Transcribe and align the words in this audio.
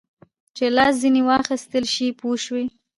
چې 0.55 0.65
لاس 0.77 0.93
ځینې 1.01 1.21
واخیستل 1.29 1.83
شي 1.93 2.07
پوه 2.19 2.35
شوې!. 2.45 2.63